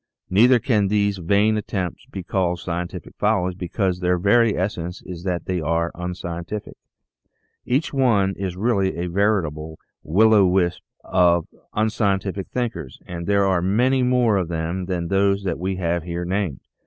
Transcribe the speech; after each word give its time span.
Neither 0.31 0.57
can 0.57 0.87
these 0.87 1.19
vain 1.19 1.57
attempts 1.57 2.07
be 2.07 2.23
called 2.23 2.57
scientific 2.59 3.13
follies 3.19 3.53
because 3.53 3.99
their 3.99 4.17
very 4.17 4.57
essence 4.57 5.03
is 5.03 5.23
that 5.25 5.45
they 5.45 5.61
are 5.61 5.91
unscientific. 5.93 6.75
Each 7.67 7.93
one 7.93 8.33
is 8.35 8.57
really 8.57 8.97
a 8.97 9.05
veritable" 9.05 9.77
Will 10.03 10.33
o' 10.33 10.39
the 10.45 10.47
Wisp" 10.47 10.81
for 11.03 11.43
unscientific 11.75 12.47
thinkers, 12.47 12.99
and 13.05 13.27
there 13.27 13.45
are 13.45 13.61
many 13.61 14.01
more 14.01 14.37
of 14.37 14.47
them 14.47 14.85
than 14.85 15.07
those 15.09 15.43
that 15.43 15.59
we 15.59 15.75
have 15.75 16.01
here 16.01 16.25
named. 16.25 16.61